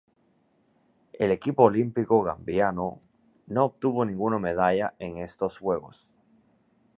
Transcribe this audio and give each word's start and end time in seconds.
El 1.13 1.29
equipo 1.29 1.61
olímpico 1.65 2.23
gambiano 2.23 2.99
no 3.45 3.65
obtuvo 3.65 4.03
ninguna 4.03 4.39
medalla 4.39 4.95
en 4.97 5.19
estos 5.19 5.59
Juegos. 5.59 6.07